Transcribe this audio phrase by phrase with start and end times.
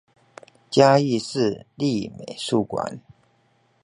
[0.71, 3.03] 嘉義市立美術館